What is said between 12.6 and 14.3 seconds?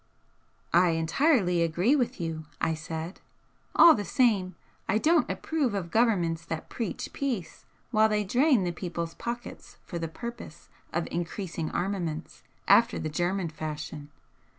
after the German fashion.